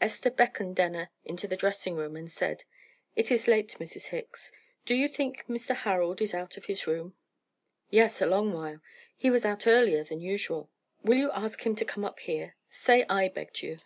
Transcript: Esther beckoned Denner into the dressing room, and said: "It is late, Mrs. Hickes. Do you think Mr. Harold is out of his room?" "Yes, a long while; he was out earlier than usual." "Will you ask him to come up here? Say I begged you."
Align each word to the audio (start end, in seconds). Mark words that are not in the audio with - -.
Esther 0.00 0.30
beckoned 0.30 0.74
Denner 0.74 1.10
into 1.22 1.46
the 1.46 1.54
dressing 1.54 1.96
room, 1.96 2.16
and 2.16 2.32
said: 2.32 2.64
"It 3.14 3.30
is 3.30 3.46
late, 3.46 3.76
Mrs. 3.78 4.06
Hickes. 4.08 4.50
Do 4.86 4.94
you 4.94 5.06
think 5.06 5.44
Mr. 5.50 5.76
Harold 5.76 6.22
is 6.22 6.32
out 6.32 6.56
of 6.56 6.64
his 6.64 6.86
room?" 6.86 7.14
"Yes, 7.90 8.22
a 8.22 8.26
long 8.26 8.54
while; 8.54 8.80
he 9.14 9.28
was 9.28 9.44
out 9.44 9.66
earlier 9.66 10.02
than 10.02 10.22
usual." 10.22 10.70
"Will 11.02 11.18
you 11.18 11.30
ask 11.32 11.66
him 11.66 11.76
to 11.76 11.84
come 11.84 12.06
up 12.06 12.20
here? 12.20 12.56
Say 12.70 13.04
I 13.10 13.28
begged 13.28 13.60
you." 13.60 13.76